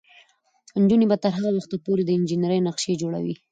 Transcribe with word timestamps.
نجونې 0.81 1.05
به 1.09 1.17
تر 1.23 1.31
هغه 1.37 1.49
وخته 1.53 1.75
پورې 1.85 2.03
د 2.05 2.09
انجینرۍ 2.17 2.59
نقشې 2.67 2.99
جوړوي. 3.01 3.35